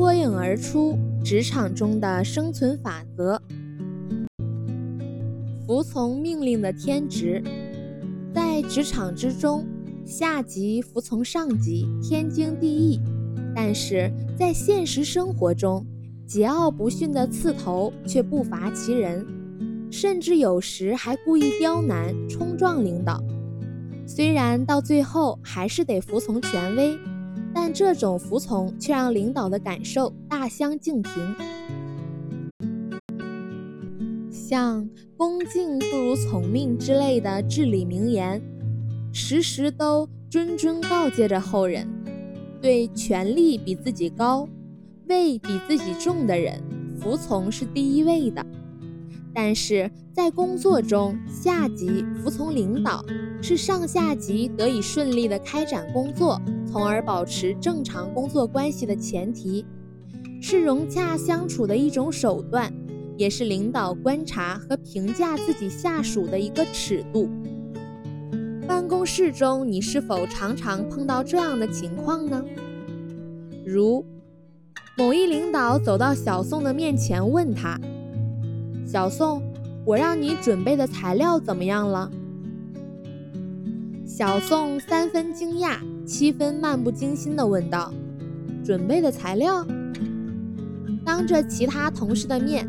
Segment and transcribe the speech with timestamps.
[0.00, 3.38] 脱颖而出职场中的生存法则：
[5.66, 7.44] 服从命令的天职。
[8.34, 9.66] 在职场之中，
[10.06, 12.98] 下级服从上级天经地义，
[13.54, 15.84] 但是在现实生活中，
[16.26, 19.26] 桀骜不驯的刺头却不乏其人，
[19.90, 23.22] 甚至有时还故意刁难、冲撞领导。
[24.06, 26.98] 虽然到最后还是得服从权威，
[27.62, 31.12] 但这种服从却让领导的感受大相径庭。
[34.30, 38.40] 像“恭敬不如从命”之类的至理名言，
[39.12, 41.86] 时时都谆谆告诫着后人：
[42.62, 44.48] 对权力比自己高。
[45.06, 46.58] 位比自己重的人，
[46.98, 48.42] 服从是第一位的。
[49.32, 53.04] 但是在工作中，下级服从领导，
[53.40, 59.64] 是上下级得以顺利的开展工作，从而保持正常工作关系的前提，
[60.40, 62.72] 是融洽相处的一种手段，
[63.16, 67.28] 也是领导观察和评价自己下属的一个尺度。
[68.66, 72.44] 办公室中，你是否常常碰到这样的情况呢？
[73.64, 74.04] 如。
[74.98, 77.80] 某一领导走到小宋的面前，问他
[78.90, 79.40] ：“小宋，
[79.84, 82.10] 我让你准备的材料怎么样了？”
[84.04, 87.94] 小宋三分惊讶，七分漫不经心地问道
[88.66, 89.64] ：“准备的材料？”
[91.06, 92.66] 当着其他同事的面，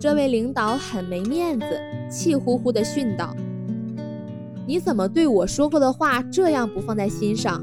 [0.00, 1.66] 这位领导很没面子，
[2.10, 3.36] 气呼呼地训道
[4.66, 7.62] ：“你怎么对我说过的话这样不放在心上？”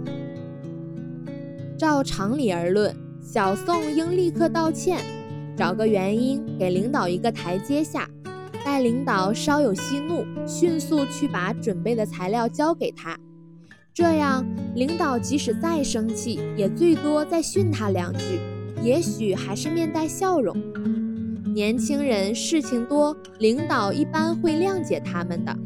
[1.75, 2.95] 照常理而论。
[3.19, 4.99] 小宋应立刻道歉，
[5.55, 8.09] 找个原因给领导一个台阶下，
[8.63, 13.17] 待领导稍有息怒，迅速去把准备的材料交给他。
[13.93, 18.39] 这样，领导即使再生气，也最多再训他两句，
[18.83, 20.55] 也许还是面带笑容。
[21.53, 25.57] 年轻人事情多，领导一般会谅解他们的。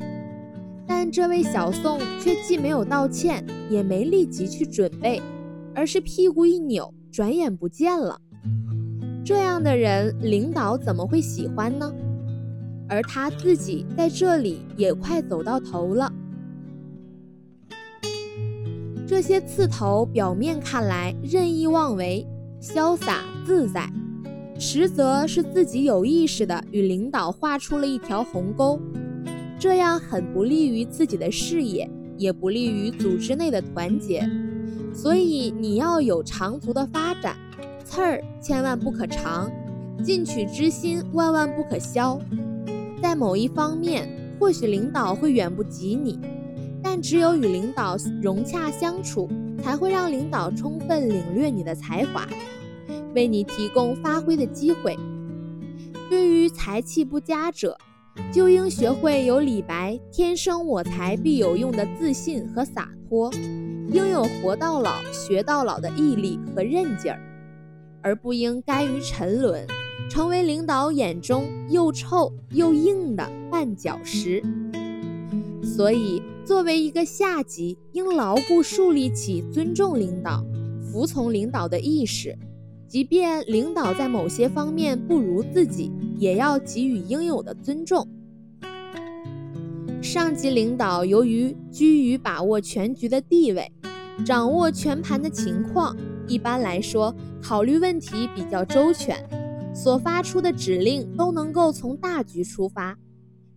[0.86, 5.20] 但这位小宋却既没有道歉，也没立即去准备，
[5.74, 6.94] 而是屁股一扭。
[7.12, 8.22] 转眼不见了，
[9.24, 11.94] 这样的人领导怎么会喜欢呢？
[12.88, 16.12] 而他自己在这里也快走到头了。
[19.06, 22.26] 这些刺头表面看来任意妄为、
[22.62, 23.88] 潇洒自在，
[24.60, 28.80] 实则是自己有意识的与领导画出了一条鸿沟，
[29.60, 34.28] 这样很不利于自己的事业，也不利于组织内的团结。
[34.94, 37.36] 所以你要有长足的发展，
[37.90, 39.52] 刺儿千万不可长，
[40.04, 42.22] 进取之心万万不可消。
[43.02, 44.08] 在某一方面，
[44.40, 46.20] 或许领导会远不及你，
[46.84, 49.28] 但只有与领导融洽相处，
[49.64, 52.28] 才会让领导充分领略你的才华，
[53.16, 54.96] 为你提供发挥的机会。
[56.12, 57.76] 对于才气不佳者，
[58.32, 63.32] 就应学会有李白“天生我材必有用”的自信和洒脱。
[63.92, 67.20] 应有活到老学到老的毅力和韧劲儿，
[68.02, 69.66] 而不应甘于沉沦，
[70.10, 74.44] 成为领导眼中又臭又硬的绊脚石。
[75.64, 80.44] 所以，作为一个下级，应牢固树立起尊重领导、
[80.82, 82.38] 服从领导的意识，
[82.88, 88.08] 即便领导在某些方面不如自己，也要给予应有的尊重。
[90.02, 93.72] 上级领导由于居于把握全局的地位。
[94.26, 95.96] 掌握全盘的情况，
[96.30, 99.18] 一般来说，考虑问题比较周全，
[99.74, 102.96] 所发出的指令都能够从大局出发。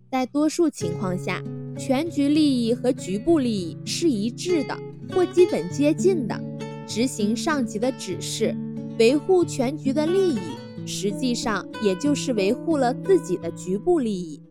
[0.09, 1.41] 在多数情况下，
[1.77, 4.77] 全局利益和局部利益是一致的
[5.11, 6.39] 或基本接近的。
[6.85, 8.55] 执行上级的指示，
[8.99, 10.39] 维护全局的利益，
[10.85, 14.41] 实际上也就是维护了自己的局部利益。